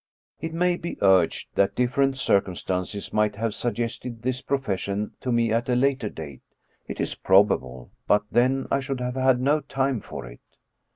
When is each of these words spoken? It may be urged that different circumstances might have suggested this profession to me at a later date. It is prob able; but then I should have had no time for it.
It 0.39 0.51
may 0.51 0.77
be 0.77 0.97
urged 1.03 1.49
that 1.53 1.75
different 1.75 2.17
circumstances 2.17 3.13
might 3.13 3.35
have 3.35 3.53
suggested 3.53 4.23
this 4.23 4.41
profession 4.41 5.11
to 5.21 5.31
me 5.31 5.51
at 5.53 5.69
a 5.69 5.75
later 5.75 6.09
date. 6.09 6.41
It 6.87 6.99
is 6.99 7.13
prob 7.13 7.51
able; 7.51 7.91
but 8.07 8.23
then 8.31 8.65
I 8.71 8.79
should 8.79 8.99
have 8.99 9.13
had 9.13 9.39
no 9.39 9.59
time 9.59 9.99
for 9.99 10.25
it. 10.25 10.41